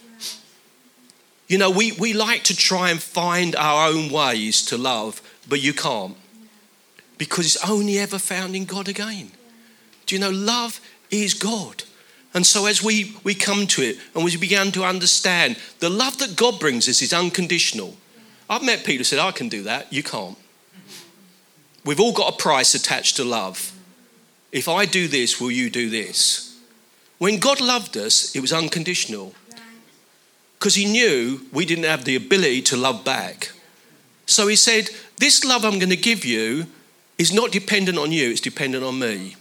You 1.47 1.59
know, 1.59 1.71
we, 1.71 1.93
we 1.93 2.13
like 2.13 2.43
to 2.43 2.57
try 2.57 2.91
and 2.91 3.01
find 3.01 3.55
our 3.55 3.89
own 3.89 4.11
ways 4.11 4.67
to 4.67 4.77
love, 4.77 5.23
but 5.49 5.63
you 5.63 5.73
can't 5.73 6.17
because 7.19 7.47
it's 7.47 7.71
only 7.71 8.01
ever 8.01 8.19
found 8.19 8.57
in 8.57 8.65
God 8.65 8.89
again. 8.89 9.31
Do 10.07 10.17
you 10.17 10.21
know, 10.21 10.31
love 10.31 10.81
is 11.13 11.35
God. 11.35 11.85
And 12.35 12.45
so, 12.45 12.67
as 12.67 12.83
we, 12.83 13.17
we 13.23 13.33
come 13.33 13.69
to 13.69 13.83
it 13.83 13.99
and 14.17 14.25
we 14.25 14.37
begin 14.37 14.73
to 14.73 14.83
understand 14.83 15.57
the 15.79 15.89
love 15.89 16.19
that 16.19 16.35
God 16.35 16.59
brings 16.59 16.89
us 16.89 17.01
is 17.01 17.13
unconditional. 17.13 17.97
I've 18.51 18.65
met 18.65 18.81
people 18.81 18.99
who 18.99 19.05
said, 19.05 19.21
I 19.21 19.31
can 19.31 19.49
do 19.49 19.63
that. 19.63 19.93
You 19.93 20.03
can't. 20.03 20.37
We've 21.85 22.01
all 22.01 22.13
got 22.13 22.35
a 22.35 22.37
price 22.37 22.75
attached 22.75 23.15
to 23.19 23.25
love. 23.25 23.73
If 24.51 24.69
I 24.69 24.85
do 24.85 25.07
this, 25.07 25.41
will 25.41 25.53
you 25.53 25.71
do 25.71 25.89
this? 25.89 26.46
When 27.19 27.39
God 27.39 27.61
loved 27.61 27.97
us, 27.97 28.35
it 28.37 28.41
was 28.41 28.53
unconditional 28.53 29.35
because 30.59 30.75
He 30.75 30.85
knew 30.85 31.47
we 31.53 31.65
didn't 31.65 31.85
have 31.85 32.05
the 32.05 32.17
ability 32.17 32.63
to 32.63 32.77
love 32.77 33.05
back. 33.05 33.53
So 34.27 34.47
He 34.47 34.57
said, 34.57 34.91
This 35.19 35.45
love 35.45 35.65
I'm 35.65 35.79
going 35.79 35.91
to 35.91 35.97
give 35.97 36.25
you 36.25 36.67
is 37.19 37.33
not 37.33 37.53
dependent 37.53 37.99
on 37.99 38.13
you, 38.13 38.31
it's 38.31 38.41
dependent 38.41 38.85
on 38.85 38.99
me. 38.99 39.37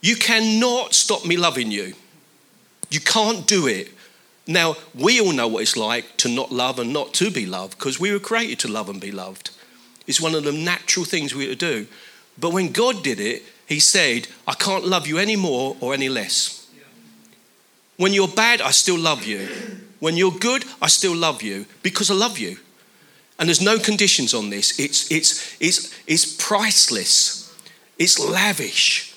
You 0.00 0.16
cannot 0.16 0.94
stop 0.94 1.24
me 1.24 1.36
loving 1.36 1.70
you. 1.70 1.94
You 2.90 3.00
can't 3.00 3.46
do 3.46 3.68
it. 3.68 3.92
Now, 4.48 4.74
we 4.94 5.20
all 5.20 5.32
know 5.32 5.46
what 5.46 5.62
it's 5.62 5.76
like 5.76 6.16
to 6.18 6.28
not 6.28 6.50
love 6.50 6.80
and 6.80 6.92
not 6.92 7.14
to 7.14 7.30
be 7.30 7.46
loved 7.46 7.78
because 7.78 8.00
we 8.00 8.10
were 8.10 8.18
created 8.18 8.58
to 8.60 8.68
love 8.68 8.88
and 8.88 9.00
be 9.00 9.12
loved. 9.12 9.50
It's 10.08 10.20
one 10.20 10.34
of 10.34 10.42
the 10.42 10.50
natural 10.50 11.06
things 11.06 11.32
we 11.32 11.46
to 11.46 11.54
do. 11.54 11.86
But 12.36 12.52
when 12.52 12.72
God 12.72 13.04
did 13.04 13.20
it, 13.20 13.44
He 13.66 13.78
said, 13.78 14.26
I 14.48 14.54
can't 14.54 14.84
love 14.84 15.06
you 15.06 15.18
any 15.18 15.36
more 15.36 15.76
or 15.80 15.94
any 15.94 16.08
less. 16.08 16.61
When 17.96 18.12
you're 18.12 18.28
bad, 18.28 18.60
I 18.60 18.70
still 18.70 18.98
love 18.98 19.24
you. 19.24 19.48
When 20.00 20.16
you're 20.16 20.32
good, 20.32 20.64
I 20.80 20.88
still 20.88 21.14
love 21.14 21.42
you 21.42 21.66
because 21.82 22.10
I 22.10 22.14
love 22.14 22.38
you. 22.38 22.56
And 23.38 23.48
there's 23.48 23.60
no 23.60 23.78
conditions 23.78 24.34
on 24.34 24.50
this. 24.50 24.78
It's, 24.78 25.10
it's, 25.10 25.56
it's, 25.60 25.94
it's 26.06 26.36
priceless. 26.36 27.52
It's 27.98 28.18
lavish. 28.18 29.14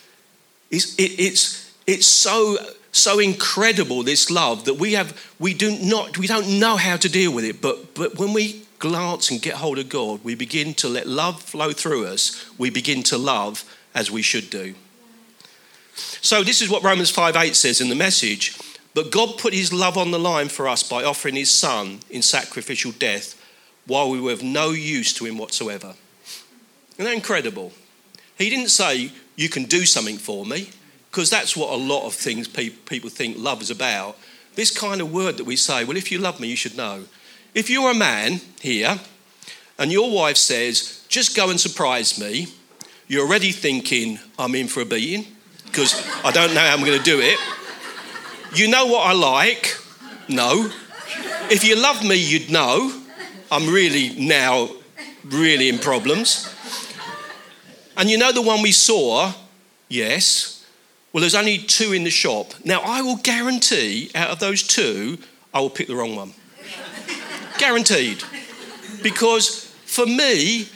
It's, 0.71 0.95
it, 0.95 1.19
it's, 1.19 1.73
it's 1.87 2.07
so, 2.07 2.57
so 2.91 3.19
incredible, 3.19 4.03
this 4.03 4.29
love, 4.29 4.65
that 4.65 4.75
we, 4.75 4.93
have, 4.93 5.19
we, 5.39 5.53
do 5.53 5.77
not, 5.79 6.17
we 6.17 6.27
don't 6.27 6.59
know 6.59 6.75
how 6.75 6.97
to 6.97 7.09
deal 7.09 7.33
with 7.33 7.45
it. 7.45 7.61
But, 7.61 7.95
but 7.95 8.17
when 8.17 8.33
we 8.33 8.65
glance 8.79 9.31
and 9.31 9.41
get 9.41 9.55
hold 9.55 9.79
of 9.79 9.89
God, 9.89 10.23
we 10.23 10.35
begin 10.35 10.73
to 10.75 10.87
let 10.87 11.07
love 11.07 11.41
flow 11.41 11.71
through 11.71 12.05
us. 12.05 12.45
We 12.57 12.69
begin 12.69 13.03
to 13.03 13.17
love 13.17 13.63
as 13.93 14.11
we 14.11 14.21
should 14.21 14.49
do. 14.49 14.75
So, 15.95 16.43
this 16.43 16.61
is 16.61 16.69
what 16.69 16.83
Romans 16.83 17.09
5 17.09 17.35
8 17.35 17.55
says 17.55 17.79
in 17.79 17.89
the 17.89 17.95
message. 17.95 18.57
But 18.95 19.11
God 19.11 19.37
put 19.37 19.53
his 19.53 19.73
love 19.73 19.97
on 19.97 20.11
the 20.11 20.17
line 20.17 20.47
for 20.47 20.69
us 20.69 20.81
by 20.81 21.03
offering 21.03 21.35
his 21.35 21.51
son 21.51 21.99
in 22.09 22.21
sacrificial 22.21 22.93
death 22.93 23.39
while 23.85 24.09
we 24.09 24.21
were 24.21 24.31
of 24.31 24.41
no 24.41 24.71
use 24.71 25.13
to 25.15 25.25
him 25.25 25.37
whatsoever. 25.37 25.93
Isn't 26.93 27.05
that 27.05 27.13
incredible? 27.13 27.73
He 28.37 28.49
didn't 28.49 28.69
say, 28.69 29.11
You 29.35 29.49
can 29.49 29.65
do 29.65 29.85
something 29.85 30.17
for 30.17 30.45
me, 30.45 30.69
because 31.11 31.29
that's 31.29 31.57
what 31.57 31.73
a 31.73 31.75
lot 31.75 32.07
of 32.07 32.13
things 32.13 32.47
people 32.47 33.09
think 33.09 33.37
love 33.37 33.61
is 33.61 33.69
about. 33.69 34.17
This 34.55 34.71
kind 34.71 35.01
of 35.01 35.11
word 35.11 35.35
that 35.37 35.43
we 35.43 35.57
say, 35.57 35.83
Well, 35.83 35.97
if 35.97 36.09
you 36.09 36.17
love 36.17 36.39
me, 36.39 36.47
you 36.47 36.55
should 36.55 36.77
know. 36.77 37.03
If 37.53 37.69
you're 37.69 37.91
a 37.91 37.95
man 37.95 38.39
here 38.61 38.97
and 39.77 39.91
your 39.91 40.09
wife 40.09 40.37
says, 40.37 41.05
Just 41.09 41.35
go 41.35 41.49
and 41.49 41.59
surprise 41.59 42.17
me, 42.17 42.47
you're 43.09 43.27
already 43.27 43.51
thinking, 43.51 44.19
I'm 44.39 44.55
in 44.55 44.69
for 44.69 44.79
a 44.79 44.85
beating, 44.85 45.25
because 45.65 46.01
I 46.23 46.31
don't 46.31 46.53
know 46.53 46.61
how 46.61 46.73
I'm 46.73 46.85
going 46.85 46.97
to 46.97 47.03
do 47.03 47.19
it. 47.19 47.37
You 48.55 48.69
know 48.69 48.85
what 48.85 49.05
I 49.05 49.13
like? 49.13 49.77
No. 50.29 50.71
If 51.51 51.63
you 51.63 51.75
love 51.75 52.03
me, 52.03 52.15
you'd 52.15 52.49
know. 52.49 53.01
I'm 53.51 53.67
really 53.67 54.15
now 54.17 54.69
really 55.25 55.69
in 55.69 55.77
problems. 55.77 56.51
And 57.97 58.09
you 58.09 58.17
know 58.17 58.31
the 58.31 58.41
one 58.41 58.61
we 58.61 58.71
saw? 58.71 59.33
Yes. 59.89 60.65
Well, 61.11 61.21
there's 61.21 61.35
only 61.35 61.57
two 61.57 61.93
in 61.93 62.03
the 62.03 62.09
shop. 62.09 62.53
Now, 62.63 62.81
I 62.81 63.01
will 63.01 63.17
guarantee 63.17 64.09
out 64.15 64.29
of 64.29 64.39
those 64.39 64.63
two, 64.63 65.17
I 65.53 65.59
will 65.59 65.69
pick 65.69 65.87
the 65.87 65.95
wrong 65.95 66.15
one. 66.15 66.33
Guaranteed. 67.57 68.23
Because 69.01 69.65
for 69.85 70.05
me, 70.05 70.67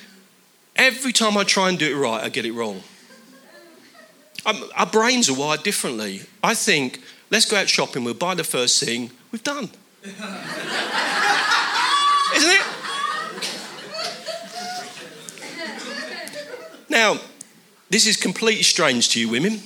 every 0.76 1.12
time 1.12 1.38
I 1.38 1.44
try 1.44 1.70
and 1.70 1.78
do 1.78 1.94
it 1.94 2.00
right, 2.00 2.24
I 2.24 2.30
get 2.30 2.46
it 2.46 2.52
wrong. 2.54 2.84
I'm, 4.46 4.64
our 4.76 4.86
brains 4.86 5.30
are 5.30 5.36
wired 5.36 5.64
differently. 5.64 6.22
I 6.42 6.54
think, 6.54 7.02
let's 7.32 7.46
go 7.46 7.58
out 7.58 7.70
shopping, 7.70 8.04
we'll 8.04 8.14
buy 8.14 8.36
the 8.36 8.44
first 8.44 8.84
thing, 8.84 9.12
we've 9.32 9.44
done. 9.44 9.70
Isn't 12.36 12.52
it? 12.52 12.66
Now, 16.90 17.20
this 17.90 18.08
is 18.08 18.18
completely 18.18 18.64
strange 18.64 19.10
to 19.10 19.20
you 19.20 19.30
women 19.30 19.62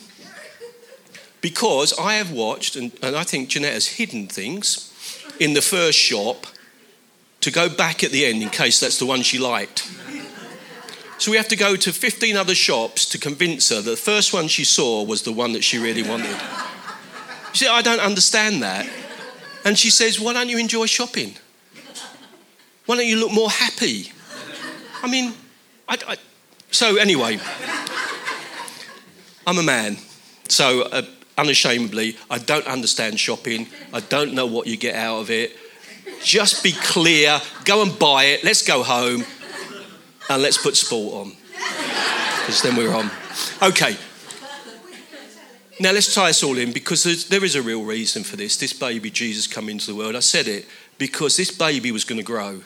because 1.42 1.98
I 2.00 2.16
have 2.16 2.32
watched, 2.32 2.76
and, 2.76 2.92
and 3.02 3.16
I 3.16 3.24
think 3.24 3.50
Jeanette 3.50 3.74
has 3.74 3.88
hidden 3.88 4.28
things 4.28 4.90
in 5.40 5.54
the 5.54 5.62
first 5.62 5.98
shop 5.98 6.46
to 7.42 7.52
go 7.52 7.70
back 7.70 8.04
at 8.04 8.12
the 8.12 8.26
end 8.26 8.42
in 8.42 8.50
case 8.50 8.80
that's 8.80 8.98
the 8.98 9.06
one 9.06 9.22
she 9.22 9.38
liked. 9.40 9.90
So 11.18 11.32
we 11.32 11.38
have 11.38 11.48
to 11.50 11.56
go 11.56 11.76
to 11.76 11.94
15 11.94 12.36
other 12.36 12.56
shops 12.56 13.06
to 13.10 13.18
convince 13.18 13.70
her 13.70 13.82
that 13.82 13.90
the 13.90 13.98
first 13.98 14.34
one 14.34 14.48
she 14.48 14.66
saw 14.66 15.04
was 15.04 15.24
the 15.24 15.32
one 15.32 15.54
that 15.54 15.64
she 15.64 15.78
really 15.78 16.04
wanted. 16.04 16.38
She 17.54 17.66
said, 17.66 17.72
I 17.72 17.82
don't 17.82 18.00
understand 18.00 18.64
that. 18.64 18.88
And 19.64 19.78
she 19.78 19.90
says, 19.90 20.20
Why 20.20 20.34
don't 20.34 20.50
you 20.50 20.58
enjoy 20.58 20.88
shopping? 20.88 21.36
Why 22.86 22.98
don't 22.98 23.08
you 23.08 23.18
look 23.18 23.32
more 23.32 23.50
happy? 23.50 24.12
I 25.02 25.10
mean, 25.10 25.34
I, 25.88 25.98
I, 26.08 26.18
so 26.72 26.98
anyway, 26.98 27.40
I'm 29.48 29.58
a 29.58 29.64
man. 29.64 29.98
So 30.50 30.82
uh, 30.82 31.04
unashamedly, 31.38 32.18
I 32.30 32.40
don't 32.40 32.68
understand 32.68 33.20
shopping. 33.20 33.68
I 33.94 34.02
don't 34.02 34.34
know 34.34 34.46
what 34.46 34.68
you 34.68 34.76
get 34.76 34.96
out 34.96 35.20
of 35.20 35.30
it. 35.30 35.56
Just 36.24 36.64
be 36.64 36.72
clear, 36.72 37.40
go 37.66 37.84
and 37.84 37.98
buy 37.98 38.26
it, 38.26 38.44
let's 38.44 38.66
go 38.66 38.84
home, 38.84 39.24
and 40.30 40.42
let's 40.42 40.58
put 40.58 40.76
sport 40.76 41.28
on. 41.28 41.34
Because 42.40 42.62
then 42.62 42.76
we're 42.76 42.94
on. 42.94 43.10
Okay. 43.62 43.96
Now 45.80 45.92
let's 45.92 46.14
tie 46.14 46.28
this 46.28 46.44
all 46.44 46.58
in 46.58 46.72
because 46.72 47.28
there 47.28 47.44
is 47.44 47.56
a 47.56 47.62
real 47.62 47.84
reason 47.84 48.24
for 48.24 48.36
this. 48.36 48.58
This 48.58 48.74
baby 48.74 49.10
Jesus 49.10 49.48
come 49.48 49.70
into 49.70 49.88
the 49.88 49.96
world. 49.96 50.16
I 50.16 50.20
said 50.20 50.48
it 50.48 50.66
because 50.98 51.36
this 51.36 51.52
baby 51.52 51.92
was 51.92 52.04
going 52.04 52.20
to 52.20 52.26
grow 52.26 52.62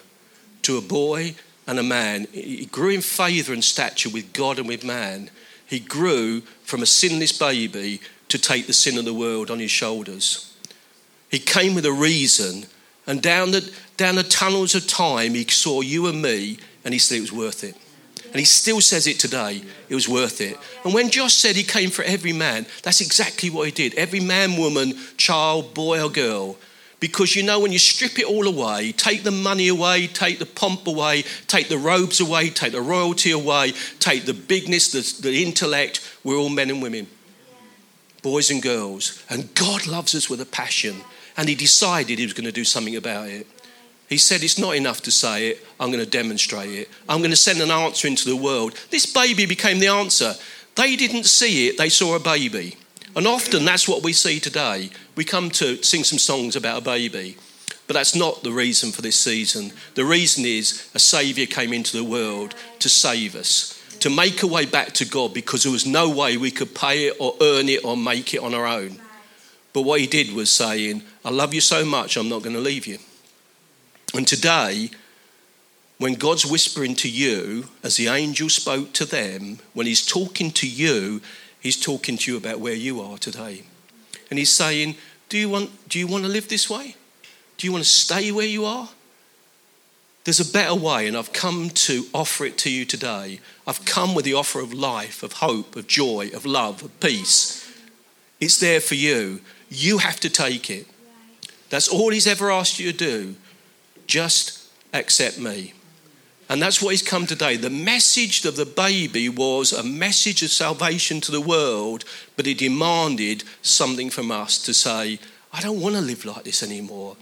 to 0.63 0.77
a 0.77 0.81
boy 0.81 1.35
and 1.65 1.79
a 1.79 1.83
man. 1.83 2.27
He 2.31 2.65
grew 2.65 2.89
in 2.89 3.01
favour 3.01 3.53
and 3.53 3.63
stature 3.63 4.09
with 4.09 4.33
God 4.33 4.59
and 4.59 4.67
with 4.67 4.83
man. 4.83 5.29
He 5.65 5.79
grew 5.79 6.41
from 6.63 6.81
a 6.81 6.85
sinless 6.85 7.37
baby 7.37 8.01
to 8.29 8.37
take 8.37 8.67
the 8.67 8.73
sin 8.73 8.97
of 8.97 9.05
the 9.05 9.13
world 9.13 9.49
on 9.49 9.59
his 9.59 9.71
shoulders. 9.71 10.53
He 11.29 11.39
came 11.39 11.75
with 11.75 11.85
a 11.85 11.91
reason, 11.91 12.65
and 13.05 13.21
down 13.21 13.51
the, 13.51 13.69
down 13.97 14.15
the 14.15 14.23
tunnels 14.23 14.75
of 14.75 14.87
time, 14.87 15.33
he 15.33 15.45
saw 15.45 15.81
you 15.81 16.07
and 16.07 16.21
me, 16.21 16.57
and 16.83 16.93
he 16.93 16.99
said 16.99 17.17
it 17.17 17.21
was 17.21 17.33
worth 17.33 17.63
it. 17.63 17.75
And 18.31 18.35
he 18.35 18.45
still 18.45 18.81
says 18.81 19.07
it 19.07 19.19
today. 19.19 19.61
It 19.89 19.95
was 19.95 20.09
worth 20.09 20.41
it. 20.41 20.57
And 20.83 20.93
when 20.93 21.09
Josh 21.09 21.33
said 21.33 21.55
he 21.55 21.63
came 21.63 21.89
for 21.89 22.03
every 22.03 22.33
man, 22.33 22.65
that's 22.83 23.01
exactly 23.01 23.49
what 23.49 23.65
he 23.65 23.71
did. 23.71 23.95
Every 23.95 24.19
man, 24.19 24.57
woman, 24.57 24.97
child, 25.17 25.73
boy, 25.73 26.03
or 26.03 26.09
girl 26.09 26.57
Because 26.99 27.35
you 27.35 27.43
know, 27.43 27.59
when 27.59 27.71
you 27.71 27.79
strip 27.79 28.17
it 28.17 28.25
all 28.25 28.47
away, 28.47 28.91
take 28.91 29.23
the 29.23 29.31
money 29.31 29.67
away, 29.67 30.07
take 30.07 30.39
the 30.39 30.45
pomp 30.45 30.87
away, 30.87 31.23
take 31.45 31.69
the 31.69 31.77
robes 31.77 32.19
away, 32.19 32.49
take 32.49 32.71
the 32.71 32.81
royalty 32.81 33.31
away, 33.31 33.73
take 33.99 34.25
the 34.25 34.33
bigness, 34.33 34.91
the, 34.91 35.21
the 35.21 35.43
intellect, 35.43 36.01
we're 36.23 36.37
all 36.37 36.49
men 36.49 36.71
and 36.71 36.81
women, 36.81 37.07
boys 38.23 38.49
and 38.49 38.63
girls. 38.63 39.23
And 39.29 39.53
God 39.53 39.85
loves 39.85 40.15
us 40.15 40.29
with 40.29 40.41
a 40.41 40.45
passion. 40.45 40.95
And 41.37 41.47
He 41.47 41.55
decided 41.55 42.17
He 42.17 42.25
was 42.25 42.33
going 42.33 42.45
to 42.45 42.51
do 42.51 42.63
something 42.63 42.95
about 42.95 43.29
it. 43.29 43.45
He 44.07 44.17
said, 44.17 44.43
It's 44.43 44.57
not 44.57 44.75
enough 44.75 45.01
to 45.03 45.11
say 45.11 45.49
it, 45.49 45.65
I'm 45.79 45.91
going 45.91 46.03
to 46.03 46.09
demonstrate 46.09 46.71
it. 46.71 46.89
I'm 47.09 47.19
going 47.19 47.31
to 47.31 47.35
send 47.35 47.59
an 47.59 47.71
answer 47.71 48.07
into 48.07 48.29
the 48.29 48.35
world. 48.35 48.73
This 48.89 49.05
baby 49.05 49.45
became 49.45 49.79
the 49.79 49.87
answer. 49.87 50.33
They 50.75 50.95
didn't 50.95 51.25
see 51.25 51.67
it, 51.67 51.77
they 51.77 51.89
saw 51.89 52.15
a 52.15 52.19
baby. 52.19 52.77
And 53.15 53.25
often 53.25 53.65
that's 53.65 53.87
what 53.87 54.03
we 54.03 54.13
see 54.13 54.39
today. 54.39 54.91
We 55.15 55.25
come 55.25 55.49
to 55.51 55.81
sing 55.83 56.03
some 56.03 56.19
songs 56.19 56.55
about 56.55 56.81
a 56.81 56.85
baby, 56.85 57.35
but 57.87 57.95
that's 57.95 58.15
not 58.15 58.43
the 58.43 58.51
reason 58.51 58.91
for 58.91 59.01
this 59.01 59.17
season. 59.17 59.71
The 59.95 60.05
reason 60.05 60.45
is 60.45 60.89
a 60.93 60.99
Saviour 60.99 61.47
came 61.47 61.73
into 61.73 61.97
the 61.97 62.03
world 62.03 62.53
to 62.77 62.89
save 62.89 63.35
us, 63.35 63.81
to 64.01 64.11
make 64.11 64.43
a 64.43 64.47
way 64.47 64.67
back 64.67 64.93
to 64.93 65.05
God 65.05 65.33
because 65.33 65.63
there 65.63 65.71
was 65.71 65.87
no 65.87 66.09
way 66.09 66.37
we 66.37 66.51
could 66.51 66.75
pay 66.75 67.07
it 67.07 67.17
or 67.19 67.35
earn 67.41 67.69
it 67.69 67.83
or 67.83 67.97
make 67.97 68.35
it 68.35 68.41
on 68.43 68.53
our 68.53 68.67
own. 68.67 68.99
But 69.73 69.81
what 69.81 69.99
He 69.99 70.05
did 70.05 70.31
was 70.33 70.51
saying, 70.51 71.01
I 71.25 71.31
love 71.31 71.55
you 71.55 71.61
so 71.61 71.83
much, 71.83 72.17
I'm 72.17 72.29
not 72.29 72.43
going 72.43 72.55
to 72.55 72.61
leave 72.61 72.85
you. 72.85 72.99
And 74.13 74.27
today, 74.27 74.89
when 75.97 76.13
God's 76.13 76.45
whispering 76.45 76.95
to 76.95 77.09
you, 77.09 77.69
as 77.83 77.97
the 77.97 78.07
angel 78.07 78.49
spoke 78.49 78.93
to 78.93 79.05
them, 79.05 79.59
when 79.73 79.87
He's 79.87 80.05
talking 80.05 80.51
to 80.51 80.67
you, 80.67 81.21
He's 81.59 81.79
talking 81.79 82.17
to 82.17 82.31
you 82.31 82.37
about 82.37 82.59
where 82.59 82.73
you 82.73 83.01
are 83.01 83.17
today. 83.17 83.63
And 84.29 84.37
He's 84.37 84.51
saying, 84.51 84.95
Do 85.29 85.37
you 85.37 85.49
want, 85.49 85.89
do 85.89 85.99
you 85.99 86.07
want 86.07 86.23
to 86.23 86.29
live 86.29 86.49
this 86.49 86.69
way? 86.69 86.95
Do 87.57 87.65
you 87.65 87.73
want 87.73 87.83
to 87.83 87.89
stay 87.89 88.31
where 88.31 88.45
you 88.45 88.65
are? 88.65 88.89
There's 90.23 90.39
a 90.41 90.51
better 90.51 90.75
way, 90.75 91.07
and 91.07 91.15
I've 91.15 91.31
come 91.31 91.69
to 91.69 92.05
offer 92.13 92.45
it 92.45 92.57
to 92.59 92.69
you 92.69 92.85
today. 92.85 93.39
I've 93.65 93.85
come 93.85 94.13
with 94.13 94.25
the 94.25 94.33
offer 94.33 94.59
of 94.59 94.73
life, 94.73 95.23
of 95.23 95.33
hope, 95.33 95.75
of 95.75 95.87
joy, 95.87 96.29
of 96.33 96.45
love, 96.45 96.83
of 96.83 96.99
peace. 96.99 97.65
It's 98.39 98.59
there 98.59 98.81
for 98.81 98.95
you. 98.95 99.39
You 99.69 99.99
have 99.99 100.19
to 100.19 100.29
take 100.29 100.69
it. 100.69 100.85
That's 101.69 101.87
all 101.87 102.11
He's 102.11 102.27
ever 102.27 102.51
asked 102.51 102.77
you 102.77 102.91
to 102.91 102.97
do. 102.97 103.35
Just 104.07 104.67
accept 104.93 105.37
me. 105.37 105.73
And 106.49 106.61
that's 106.61 106.81
what 106.81 106.91
he's 106.91 107.01
come 107.01 107.25
today. 107.25 107.57
The 107.57 107.69
message 107.69 108.45
of 108.45 108.55
the 108.55 108.65
baby 108.65 109.27
was 109.27 109.73
a 109.73 109.83
message 109.83 110.41
of 110.43 110.49
salvation 110.49 111.19
to 111.21 111.31
the 111.31 111.41
world, 111.41 112.05
but 112.37 112.47
it 112.47 112.57
demanded 112.57 113.43
something 113.61 114.09
from 114.09 114.31
us 114.31 114.57
to 114.63 114.73
say, 114.73 115.19
I 115.51 115.59
don't 115.59 115.81
want 115.81 115.95
to 115.95 116.01
live 116.01 116.23
like 116.23 116.45
this 116.45 116.63
anymore. 116.63 117.17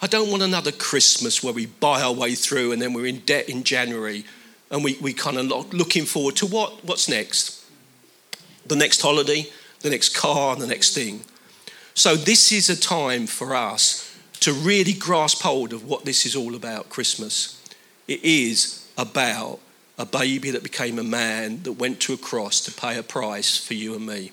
I 0.00 0.06
don't 0.06 0.30
want 0.30 0.42
another 0.42 0.72
Christmas 0.72 1.42
where 1.42 1.52
we 1.52 1.66
buy 1.66 2.00
our 2.00 2.12
way 2.12 2.34
through 2.34 2.72
and 2.72 2.80
then 2.80 2.92
we're 2.92 3.06
in 3.06 3.20
debt 3.20 3.48
in 3.48 3.64
January 3.64 4.24
and 4.70 4.84
we, 4.84 4.96
we 5.00 5.12
kind 5.12 5.36
of 5.36 5.74
looking 5.74 6.04
forward 6.04 6.36
to 6.36 6.46
what, 6.46 6.84
what's 6.84 7.08
next? 7.08 7.64
The 8.66 8.76
next 8.76 9.02
holiday, 9.02 9.48
the 9.80 9.90
next 9.90 10.16
car, 10.16 10.54
the 10.54 10.66
next 10.66 10.94
thing. 10.94 11.22
So, 11.94 12.14
this 12.14 12.52
is 12.52 12.70
a 12.70 12.80
time 12.80 13.26
for 13.26 13.54
us 13.54 14.09
to 14.40 14.52
really 14.52 14.92
grasp 14.92 15.42
hold 15.42 15.72
of 15.72 15.86
what 15.86 16.04
this 16.04 16.26
is 16.26 16.34
all 16.34 16.54
about 16.54 16.88
Christmas. 16.88 17.62
It 18.08 18.24
is 18.24 18.88
about 18.96 19.60
a 19.98 20.06
baby 20.06 20.50
that 20.50 20.62
became 20.62 20.98
a 20.98 21.04
man 21.04 21.62
that 21.62 21.72
went 21.72 22.00
to 22.00 22.14
a 22.14 22.16
cross 22.16 22.60
to 22.62 22.72
pay 22.72 22.98
a 22.98 23.02
price 23.02 23.56
for 23.56 23.74
you 23.74 23.94
and 23.94 24.06
me, 24.06 24.32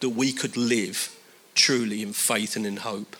that 0.00 0.10
we 0.10 0.32
could 0.32 0.56
live 0.56 1.16
truly 1.54 2.02
in 2.02 2.12
faith 2.12 2.56
and 2.56 2.64
in 2.64 2.78
hope. 2.78 3.16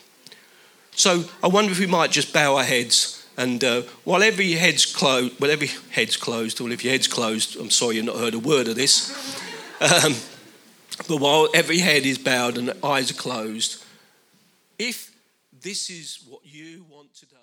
So 0.95 1.25
I 1.43 1.47
wonder 1.47 1.71
if 1.71 1.79
we 1.79 1.87
might 1.87 2.11
just 2.11 2.33
bow 2.33 2.55
our 2.55 2.63
heads 2.63 3.21
and 3.37 3.63
uh, 3.63 3.81
while 4.03 4.21
every 4.23 4.51
head's 4.51 4.85
closed, 4.85 5.39
well, 5.39 5.49
every 5.49 5.69
head's 5.91 6.17
closed, 6.17 6.59
or 6.61 6.69
if 6.69 6.83
your 6.83 6.91
head's 6.91 7.07
closed, 7.07 7.57
I'm 7.59 7.69
sorry 7.69 7.95
you've 7.95 8.05
not 8.05 8.17
heard 8.17 8.33
a 8.33 8.39
word 8.39 8.67
of 8.67 8.75
this. 8.75 9.11
Um, 9.81 10.13
but 11.07 11.17
while 11.17 11.49
every 11.55 11.79
head 11.79 12.05
is 12.05 12.19
bowed 12.19 12.55
and 12.59 12.71
eyes 12.83 13.09
are 13.09 13.15
closed, 13.15 13.83
if 14.77 15.10
this 15.61 15.89
is 15.89 16.25
what 16.27 16.41
you 16.45 16.85
want 16.89 17.13
today, 17.13 17.35